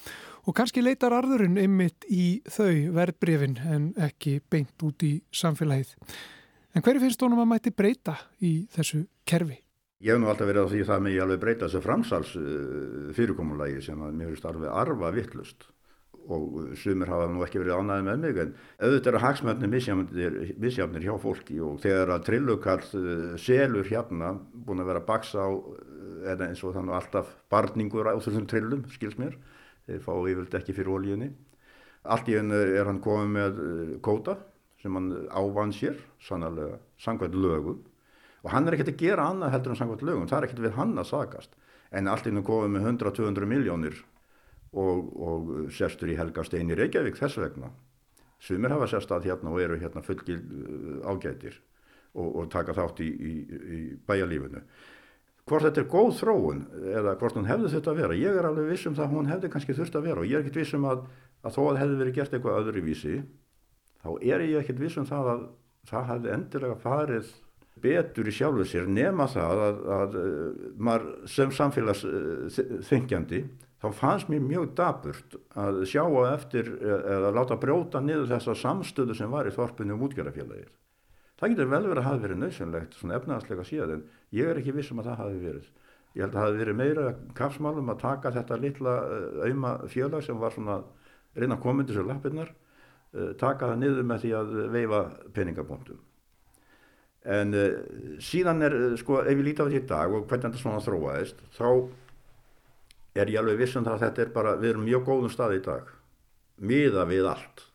[0.44, 5.96] og kannski leitar arðurinn ymmit í þau verbrefin en ekki beint út í samfélagið.
[6.76, 9.62] En hverju finnst honum að mæti breyta í þessu kerfi?
[10.04, 12.36] Ég hef nú alltaf verið á því það með ég alveg breyta þessu framsals
[13.16, 15.70] fyrirkomulagi sem að mér finnst alveg arfa vittlust
[16.36, 19.74] og sumir hafa nú ekki verið ánæði með mig en auðvitað eru hagsmöndin
[20.64, 25.50] misjafnir hjá fólki og þegar að trillukall uh, selur hérna búin að vera baksa á
[26.34, 29.38] eða eins og þannig alltaf barningur á þessum trillum, skils mér
[29.88, 31.32] þeir fá yfirlega ekki fyrir ólíunni
[32.04, 34.38] allt í hennu er hann komið með uh, kóta
[34.80, 37.82] sem hann ávann sér sannarlega, sangvært lögum.
[38.46, 40.78] Og hann er ekkert að gera annað heldur en sangvært lögum, það er ekkert við
[40.78, 41.58] hann að sagast
[41.92, 44.00] en allt í hennu komið með 100-200 miljónir
[44.74, 47.72] og, og sestur í Helgastein í Reykjavík þess vegna.
[48.40, 51.58] Sumir hafa sest að hérna og eru hérna fullgil uh, ágætir
[52.14, 54.64] og, og taka þátt í, í, í bæjalífinu.
[55.50, 56.62] Hvort þetta er góð þróun
[56.94, 59.52] eða hvort hún hefði þetta að vera, ég er alveg vissum það að hún hefði
[59.56, 61.06] kannski þurft að vera og ég er ekkert vissum að,
[61.42, 63.16] að þó að hefði verið gert eitthvað öðru vísi,
[64.04, 65.48] þá er ég ekkert vissum það að
[65.90, 67.32] það hefði endilega farið
[67.82, 73.42] betur í sjálfu sér nema það að, að, að maður sem samfélagsþengjandi
[73.80, 79.16] þá fannst mér mjög daburt að sjá á eftir eða láta brjóta niður þessa samstöðu
[79.18, 80.72] sem var í þorpinu um útgjörðafélagið.
[81.40, 84.02] Það getur vel verið að hafa verið nöðsynlegt svona efnaðslega síðan en
[84.36, 85.70] ég er ekki vissum að það hafi verið.
[86.18, 87.06] Ég held að það hafi verið meira
[87.38, 88.96] kapsmálum að taka þetta litla
[89.46, 90.82] auðma félag sem var svona
[91.38, 92.52] reyna að koma undir sér lappirnar,
[93.40, 95.02] taka það niður með því að veifa
[95.38, 96.04] peningabóndum.
[97.30, 97.80] En uh,
[98.24, 101.42] síðan er, sko, ef ég líti á þetta í dag og hvernig þetta svona þróaðist,
[101.56, 101.68] þá
[103.22, 105.62] er ég alveg vissum það að þetta er bara, við erum mjög góðum stað í
[105.66, 105.92] dag,
[106.60, 107.66] miða við allt.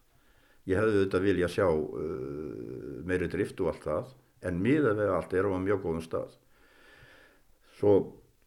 [0.64, 4.12] Ég hefði auðvitað vilja sjá uh, meiri drift og allt það,
[4.48, 6.38] en miða við allt erum við mjög góðum stað.
[7.78, 7.94] Svo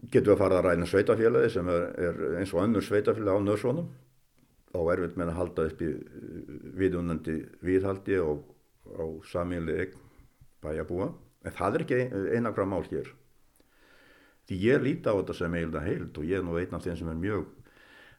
[0.08, 3.46] getum við að fara að ræna sveitafélagi sem er, er eins og önnur sveitafélagi á
[3.46, 3.88] nörsvonum,
[4.74, 5.92] á erfitt með að halda upp í
[6.78, 8.44] viðunandi viðhaldi og
[8.98, 9.88] á samíli
[10.64, 11.12] bæjabúa,
[11.46, 12.04] en það er ekki
[12.38, 13.10] einakra mál hér.
[14.48, 17.00] Því ég líti á þetta sem eiginlega heild og ég er nú einn af þeim
[17.00, 17.50] sem er mjög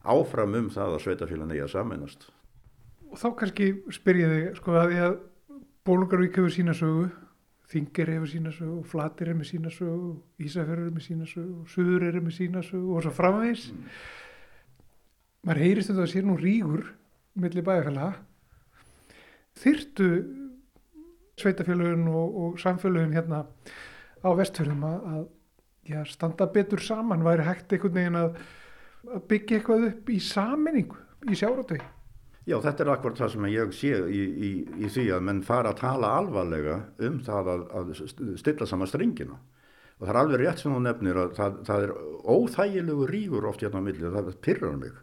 [0.08, 2.28] áfram um það að sveitafélagin eigi að samennast.
[3.08, 5.16] Og þá kannski spyr ég þig, sko að því að
[5.88, 7.08] Bólungarvík hefur sína sögu,
[7.68, 12.62] Þingir hefur sína sögu, Flatir hefur sína sögu, Ísafjörður hefur sína sögu, Suður hefur sína
[12.64, 13.66] sögu og svo framvegs.
[13.72, 13.90] Mm.
[15.48, 16.86] Maður heyrist þetta að sé nú rígur
[17.38, 18.20] millir bæjarfélaga.
[19.58, 20.08] Þyrtu
[21.40, 23.44] sveitafélagin og, og samfélagin hérna
[24.24, 25.26] á vestfjörðum að
[25.88, 27.24] já, standa betur saman.
[27.26, 28.40] Væri hægt einhvern veginn að,
[29.08, 31.86] að byggja eitthvað upp í saminningu í sjáratögi
[32.48, 35.74] Já, þetta er akkurat það sem ég sé í, í, í því að menn fara
[35.74, 37.90] að tala alvarlega um það að, að
[38.40, 39.36] stilla saman stringina
[39.98, 41.92] og það er alveg rétt sem þú nefnir að það, það er
[42.32, 44.96] óþægilegu ríkur oft hérna á milli og það pyrrar mig.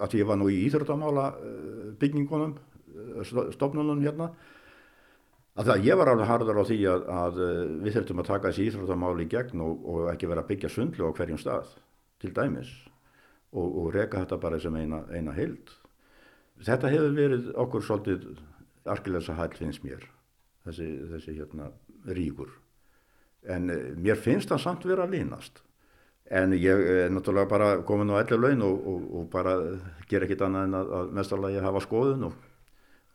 [0.00, 4.30] Að ég var nú í íþjórnamála eh, byggingunum eh, stofnunum hérna
[5.58, 8.50] að það ég var alveg harður á því að, að eh, við þurftum að taka
[8.50, 11.74] þessi íþróttamáli í gegn og, og ekki vera að byggja sundlu á hverjum stað
[12.22, 12.70] til dæmis
[13.50, 15.72] og, og reka þetta bara sem eina, eina hild.
[16.60, 18.28] Þetta hefur verið okkur svolítið
[18.90, 20.04] arkilegsa hæll finnst mér,
[20.66, 21.70] þessi, þessi hérna
[22.06, 22.52] ríkur.
[23.48, 25.64] En eh, mér finnst það samt vera að línast.
[26.30, 28.84] En ég er náttúrulega bara komin á ellu laun og,
[29.18, 29.56] og bara
[30.06, 32.36] ger ekkit annað en að mestarlega hafa skoðun og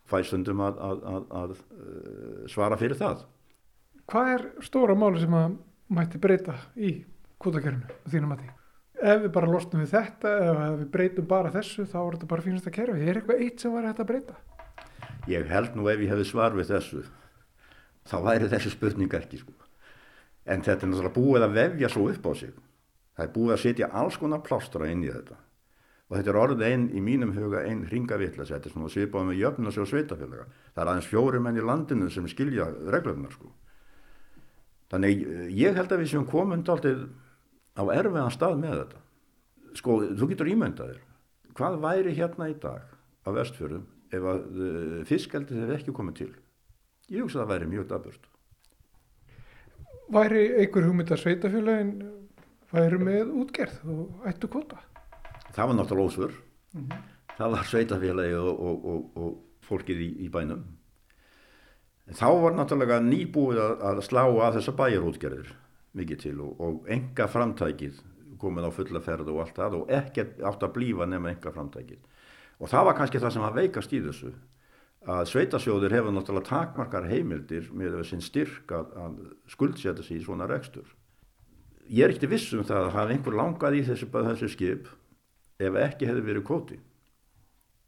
[0.09, 1.55] fæstundum að, að, að, að
[2.51, 3.25] svara fyrir það.
[4.11, 5.57] Hvað er stóra máli sem að
[5.95, 6.91] mætti breyta í
[7.41, 8.49] kvotakerfinu þínum mati?
[8.95, 12.29] Ef við bara losnum við þetta eða ef við breytum bara þessu þá er þetta
[12.31, 13.03] bara fínast að kerfi.
[13.03, 14.37] Er eitthvað eitt sem var hægt að breyta?
[15.29, 17.01] Ég held nú ef ég hefði svar við þessu
[18.05, 19.55] þá væri þessi spurning ekki sko.
[20.45, 22.53] En þetta er náttúrulega búið að vefja svo upp á sig.
[23.17, 25.37] Það er búið að setja alls konar plástra inn í þetta.
[26.05, 28.51] Og þetta er orðið einn í mínum huga einn ringavitlas.
[28.53, 30.45] Þetta er svona svipað með jöfnus og sveitafélaga.
[30.75, 33.49] Það er aðeins fjóri menn í landinu sem skilja reglunar sko.
[34.93, 35.25] Þannig
[35.57, 37.07] ég held að við séum komund alltaf
[37.73, 39.01] á erfiðan stað með þetta.
[39.75, 41.01] Sko, þú getur ímyndaðir.
[41.57, 42.85] Hvað væri hérna í dag
[43.25, 46.31] á vestfjörðum ef að uh, fiskeldið hefði ekki komið til?
[47.09, 48.29] Ég hugsa að það væri mjög daburt.
[50.15, 51.95] Væri einhver hugmyndar sveitafélagin
[52.69, 54.83] væri með útgerð og ættu kvota?
[55.55, 56.33] Það var náttúrulega ósvör.
[56.73, 57.03] Mm -hmm.
[57.37, 59.29] Það var sveitafélagi og, og, og, og
[59.67, 60.63] fólkið í, í bænum.
[62.13, 65.53] Þá var náttúrulega nýbúið að, að slá að þessa bæjarútgerðir
[65.95, 68.01] mikið til og enga framtækið
[68.39, 72.01] komið á fulla ferð og allt það og ekkert átt að blífa nema enga framtækið.
[72.59, 74.33] Og það var kannski það sem að veikast í þessu
[75.15, 79.17] að sveitasjóðir hefur náttúrulega takmarkar heimildir með þessin styrk að, að
[79.53, 80.85] skuldsetja sig í svona rekstur.
[81.89, 84.87] Ég er ekkert vissum það að hafa einhver langað í þessu, þessu skip
[85.61, 86.77] ef ekki hefði verið kvóti.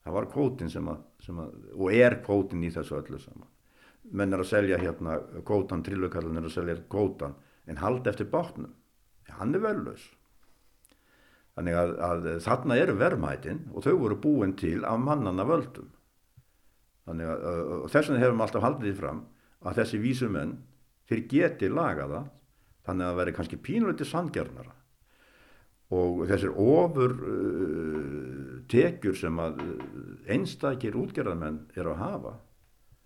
[0.06, 3.49] Það var kvótin sem að, sem að, og er kvótin í þessu öllu saman.
[4.15, 7.36] Menn er að selja hérna kvótan, trillukarlun er að selja kvótan,
[7.67, 8.71] en haldi eftir bátnum.
[9.36, 10.06] Hann er verðlaus.
[11.58, 15.89] Þannig að, að þarna eru verðmætin og þau voru búin til af mannana völdum.
[17.08, 17.45] Þannig að,
[17.91, 19.21] þess vegna hefum alltaf haldið því fram
[19.67, 20.58] að þessi vísumenn
[21.10, 22.23] þeir geti lagaða
[22.88, 24.76] þannig að það veri kannski pínleiti sandgjörnara
[25.93, 29.62] og þessir ofur uh, tekjur sem að
[30.28, 32.34] einstakir útgerðarmenn er að hafa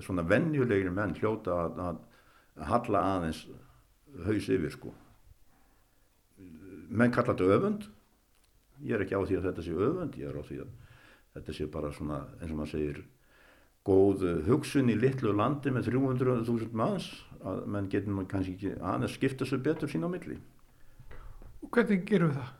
[0.02, 3.44] svona vennjulegir menn hljóta að, að halla aðeins
[4.26, 4.94] haus yfir sko
[6.90, 7.88] menn kalla þetta öfund
[8.82, 10.72] ég er ekki á því að þetta sé öfund ég er á því að
[11.36, 13.04] þetta sé bara svona eins og maður segir
[13.88, 17.08] góð hugsun í litlu landi með 300.000 manns
[17.42, 20.38] að menn getur kannski ekki aðeins skipta sér betur sín á milli.
[21.62, 22.52] Og hvernig gerum við það?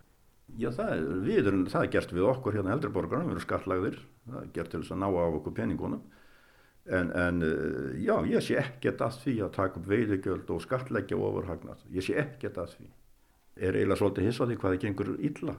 [0.60, 4.00] Já, það er, við erum, það er gert við okkur hérna eldriborgarum, við erum skattlagðir,
[4.28, 6.02] það er gert til þess að ná á okkur peningunum.
[6.92, 7.44] En, en
[8.02, 11.84] já, ég sé ekkert að því að taka upp veiðugjöld og skattleggja ofurhagnat.
[11.94, 12.88] Ég sé ekkert að því.
[13.62, 15.56] Er eiginlega svolítið hissaði hvað það gengur illa.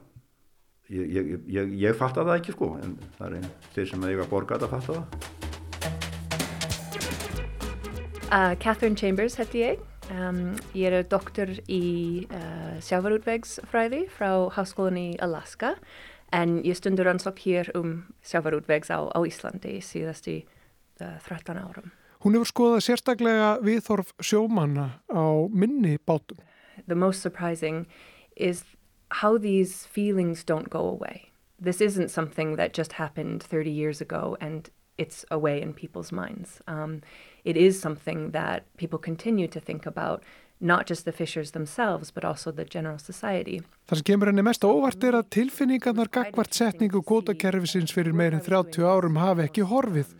[0.92, 4.26] Ég, ég, ég, ég fatta það ekki sko, en það er einn þeir sem eiga
[4.28, 5.06] borgat að fatta það.
[8.32, 9.91] Uh, Catherine Chambers heiti ég.
[10.12, 15.70] Um, ég er doktor í uh, sjávarútvegsfræði frá Háskólan í Alaska
[16.36, 20.42] en ég stundur ansók hér um sjávarútvegs á, á Íslandi síðast í
[21.00, 21.94] uh, 13 árum.
[22.20, 26.44] Hún hefur skoðað sérstaklega viðþorf sjómanna á minni bátum.
[26.86, 27.86] The most surprising
[28.36, 28.64] is
[29.22, 31.32] how these feelings don't go away.
[31.58, 36.60] This isn't something that just happened 30 years ago and it's away in people's minds.
[36.66, 37.00] Um,
[37.44, 40.22] it is something that people continue to think about,
[40.60, 43.62] not just the fishers themselves, but also the general society.
[43.88, 48.86] Það sem kemur henni mest óvart er að tilfinningarnar gagvart setningu kvotakerfisins fyrir meirin 30
[48.86, 50.14] árum hafi ekki horfið.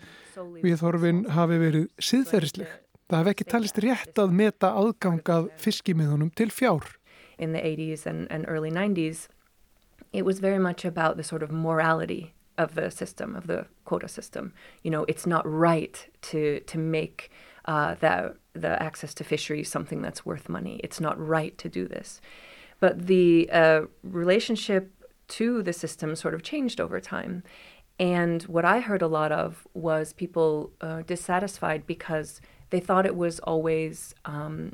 [0.65, 2.75] Viðhorfin hafi verið síðferðisleg.
[3.07, 6.97] Það hafi ekki talist rétt að meta aðgangað fiskimiðunum til fjár.
[7.39, 9.29] In the 80s and, and early 90s,
[10.13, 14.09] it was very much about the sort of morality of the system, of the quota
[14.09, 14.53] system.
[14.83, 17.31] You know, it's not right to to make
[17.65, 20.81] uh, the the access to fisheries something that's worth money.
[20.85, 22.21] It's not right to do this.
[22.81, 24.93] But the uh, relationship
[25.29, 27.43] to the system sort of changed over time.
[27.99, 33.17] And what I heard a lot of was people uh, dissatisfied because they thought it
[33.17, 34.73] was always um,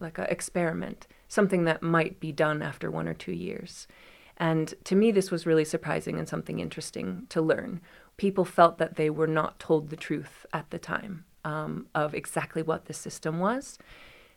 [0.00, 3.86] like an experiment, something that might be done after one or two years.
[4.36, 7.80] And to me, this was really surprising and something interesting to learn.
[8.16, 12.62] People felt that they were not told the truth at the time um, of exactly
[12.62, 13.78] what the system was.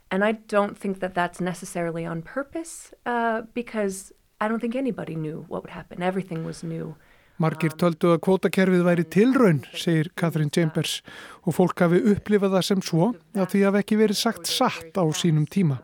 [0.10, 5.16] And I don't think that that's necessarily on purpose uh, because I don't think anybody
[5.16, 6.02] knew what would happen.
[6.02, 6.96] Everything was new.
[7.38, 11.04] Margir töldu að kvótakerfið væri tilraun, segir Catherine Chambers,
[11.46, 15.06] og fólk hafi upplifað það sem svo að því hafi ekki verið sagt satt á
[15.14, 15.78] sínum tíma,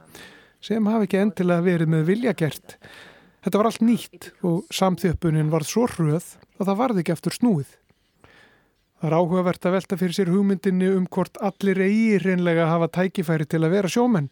[0.65, 2.79] sem hafi ekki endilega verið með vilja gert.
[3.43, 6.27] Þetta var allt nýtt og samþjöppunin varð svo hröð
[6.61, 7.71] að það varði ekki eftir snúið.
[9.03, 13.49] Það er áhugavert að velta fyrir sér hugmyndinni um hvort allir eigi reynlega hafa tækifæri
[13.51, 14.29] til að vera sjómenn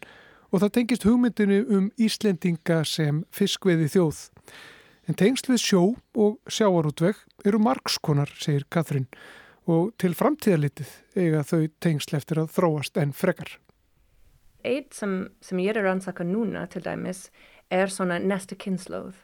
[0.48, 4.22] og það tengist hugmyndinni um Íslendinga sem fiskveði þjóð.
[5.10, 5.82] En tengst við sjó
[6.16, 9.10] og sjáarútveg eru margskonar, segir Katrín,
[9.68, 10.88] og til framtíðalitið
[11.20, 13.58] eiga þau tengsl eftir að þróast en frekar.
[14.64, 17.51] Eitt sem, sem ég er að rannsaka núna til dæmis er
[17.92, 19.14] svona næsta kynnslóð.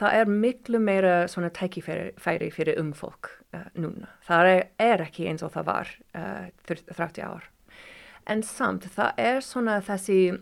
[0.00, 4.08] Það er miklu meira svona tækifæri fyrir ung fólk uh, núna.
[4.24, 6.46] Það er, er ekki eins og það var uh,
[6.96, 7.50] 30 ár.
[8.30, 10.38] En samt það er svona þessi,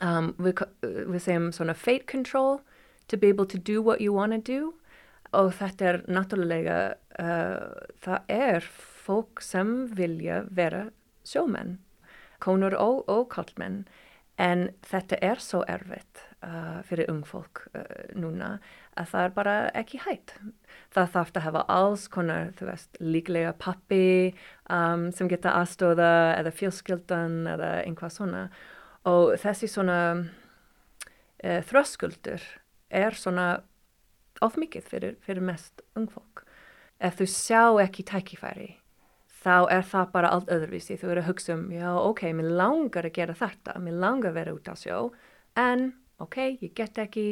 [0.00, 2.60] um, við, við segjum svona fate control
[3.08, 4.74] to be able to do what you want to do
[5.36, 6.78] og þetta er náttúrulega,
[7.20, 8.68] uh, það er
[9.04, 10.88] fólk sem vilja vera
[11.28, 11.76] sjómenn,
[12.40, 13.82] konur og, og kallmenn
[14.38, 17.82] en þetta er svo erfitt uh, fyrir ung fólk uh,
[18.14, 18.56] núna
[18.98, 20.34] að það er bara ekki hægt.
[20.94, 24.34] Það þarf að hafa alls konar, þú veist, líklega pappi
[24.70, 28.44] um, sem geta aðstóða eða fjölskyldan eða einhvað svona
[29.08, 32.44] og þessi svona uh, þröskuldur
[32.88, 33.48] er svona
[34.44, 36.44] of mikið fyrir, fyrir mest ung fólk.
[37.02, 38.76] Ef þú sjá ekki tækifæri
[39.48, 40.98] þá er það bara allt öðruvísi.
[41.00, 44.38] Þú eru að hugsa um, já, ok, mér langar að gera þetta, mér langar að
[44.42, 44.98] vera út á sjó,
[45.58, 45.88] en,
[46.20, 47.26] ok, ég get ekki,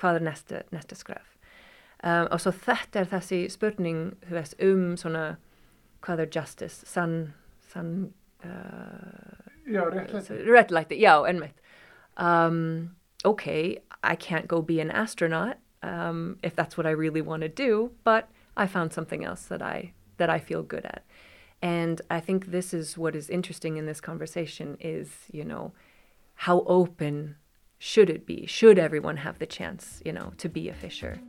[0.00, 1.36] hvað er næsta, næsta skref?
[2.02, 5.26] Um, og svo þetta er þessi spurning, þú veist, um svona,
[6.02, 7.34] hvað er justice, sann,
[7.72, 7.92] sann,
[8.42, 10.40] uh, já, réttlæti.
[10.48, 11.60] Réttlæti, já, ennveit.
[12.16, 13.46] Um, ok,
[14.02, 17.92] I can't go be an astronaut um, if that's what I really want to do,
[18.04, 21.02] but I found something else that I that I feel good at.
[21.62, 25.72] And I think this is what is interesting in this conversation is, you know,
[26.34, 27.36] how open
[27.78, 28.46] should it be?
[28.46, 31.20] Should everyone have the chance, you know, to be a fisher?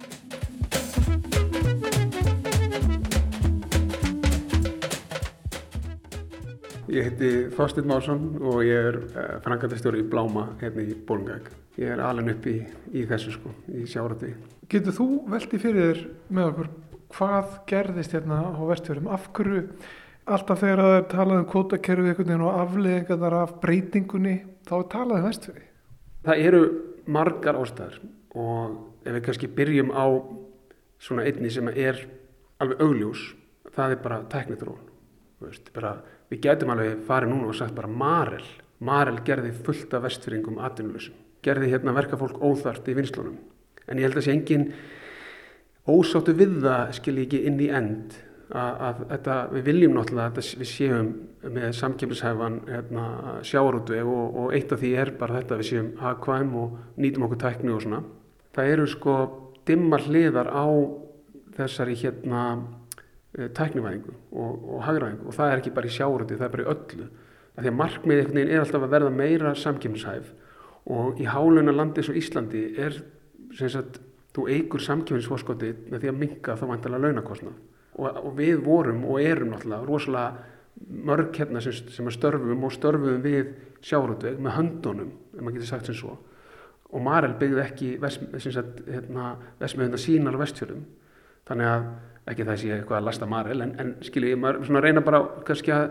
[6.90, 11.48] Ég heiti Þorstin Másson og ég er eh, frangatastjóri í Bláma hérna í Bólungæk.
[11.78, 12.58] Ég er alveg upp í,
[12.94, 14.34] í þessu sko, í sjárati.
[14.70, 16.70] Getur þú veldi fyrir þér með okkur
[17.14, 19.10] hvað gerðist hérna á vestfjörðum?
[19.14, 19.68] Af hverju
[20.26, 21.48] alltaf þegar það er talað um
[22.30, 24.36] veginn og afleðingar af breytingunni
[24.68, 25.66] þá er talað um vestfjöði.
[26.24, 26.64] Það eru
[27.06, 28.00] margar ástæðar
[28.40, 30.06] og ef við kannski byrjum á
[31.04, 32.00] svona einni sem er
[32.64, 33.34] alveg augljós,
[33.76, 34.80] það er bara teknitról.
[35.44, 38.46] Við getum alveg farið núna og sagt bara Marel.
[38.84, 41.16] Marel gerði fullt af vestfjöringum atvinnuleysum.
[41.44, 43.36] Gerði hérna verka fólk óþart í vinslunum.
[43.88, 44.70] En ég held að sé engin
[45.84, 48.16] ósáttu við það skilji ekki inn í end
[48.54, 51.08] að þetta, við viljum náttúrulega að við séum
[51.56, 53.06] með samkjöfnishæfan hérna,
[53.48, 57.42] sjáarútveg og, og eitt af því er bara þetta við séum hagkvæm og nýtum okkur
[57.42, 58.04] tækni og svona.
[58.54, 59.16] Það eru sko
[59.66, 60.66] dimmar hliðar á
[61.58, 62.44] þessari hérna
[63.38, 66.68] eh, tæknivæðingu og, og hagræðingu og það er ekki bara í sjáarútveg, það er bara
[66.68, 67.10] í öllu.
[67.58, 70.32] Því að markmið er alltaf að verða meira samkjöfnishæf
[70.94, 73.02] og í háluna landi svo Íslandi er
[73.58, 74.02] sem sagt,
[74.34, 77.62] þú eigur samkjöfnisforskotið með því að minka þá vantilega launakostnað
[77.98, 80.52] og, og við vorum og erum náttúrulega rosalega
[80.84, 85.70] mörg hérna sem, sem er störfum og störfum við sjárótveg með höndunum, ef maður getur
[85.70, 86.18] sagt sem svo.
[86.94, 90.84] Og Marel byggði ekki hérna, vestmiðuna sínar á vestfjörðum.
[91.50, 91.88] Þannig að
[92.32, 95.74] ekki það sé eitthvað að lasta Marel en, en skilji, maður svona reyna bara kannski
[95.76, 95.86] að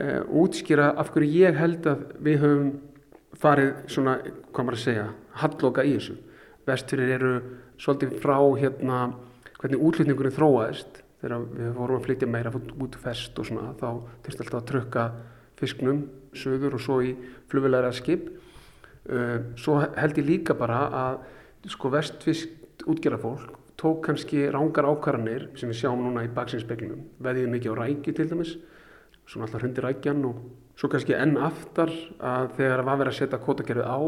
[0.00, 0.06] e,
[0.42, 2.70] útskýra af hverju ég held að við höfum
[3.40, 4.16] farið svona,
[4.54, 5.06] hvað maður að segja
[5.42, 6.16] halloka í þessu.
[6.64, 7.34] Vestfjörðir eru
[7.82, 9.00] svolítið frá hérna
[9.58, 13.88] hvernig útlutningurinn þróaðist þegar við vorum að flytja meira út fest og svona þá
[14.26, 15.04] þurfti alltaf að trökka
[15.58, 16.04] fisknum
[16.36, 17.14] söður og svo í
[17.48, 18.28] flugvelæra skip.
[19.60, 25.80] Svo held ég líka bara að sko vestfisk útgerðarfólk tók kannski rángar ákvarðanir sem við
[25.82, 28.52] sjáum núna í baksinnspeglunum veðið mikið á rækju til dæmis
[29.26, 30.42] svona alltaf hundi rækjan og
[30.78, 33.98] svo kannski enn aftar að þegar það var verið að setja kvotakerfið á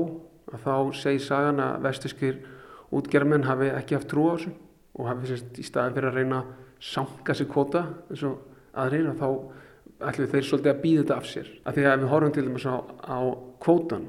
[0.53, 2.39] að þá segi sagan að vestfiskir
[2.95, 4.55] útgerðarmenn hafi ekki haft trú á þessu
[4.97, 6.41] og hafi í staðin fyrir að reyna
[6.83, 8.41] sanga sér kvota eins og
[8.77, 9.29] aðrir og þá
[10.11, 11.53] ætlum þeir svolítið að býða þetta af sér.
[11.65, 13.19] Af því að ef við horfum til dæmis á, á
[13.65, 14.09] kvotan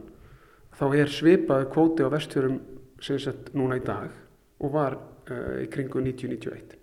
[0.77, 2.57] þá er svipað kvoti á vestfjörum
[3.03, 4.11] sem sett núna í dag
[4.57, 6.75] og var uh, í kringu 90-91.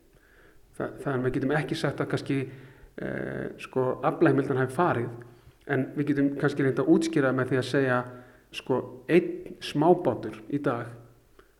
[0.74, 5.89] Þa, þannig að við getum ekki sagt að kannski uh, sko aflægmildan hafi farið en
[5.95, 8.03] við getum kannski reynda að útskýra með því að segja
[8.55, 8.80] sko
[9.11, 10.93] einn smábátur í dag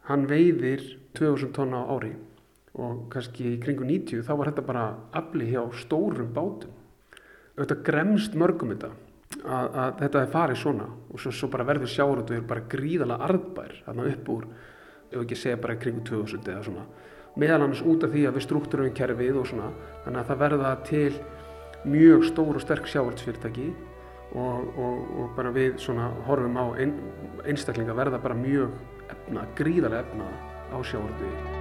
[0.08, 0.84] hann veiðir
[1.16, 2.12] 2000 tonna á ári
[2.74, 6.72] og kannski í kringu 90 þá var þetta bara afli hjá stórum bátum.
[7.54, 8.90] Þetta gremst mörgum þetta
[9.44, 13.76] að, að þetta er farið svona og svo, svo bara verður sjáuröldur bara gríðala arðbær
[13.86, 14.48] þarna upp úr
[15.12, 16.86] ef ekki segja bara kringu 2000 eða svona.
[17.38, 19.70] Meðal annars út af því að við struktúrum kerfið og svona
[20.04, 21.08] þannig að það verða til
[21.84, 23.68] mjög stór og sterk sjáuröldsfyrirtæki
[24.34, 26.94] og, og, og bara við svona horfum á ein,
[27.46, 28.74] einstaklinga verða bara mjög
[29.10, 30.30] efna, gríðala efna
[30.74, 31.53] á sjáuröldu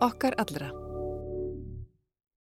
[0.00, 0.85] okkar allra.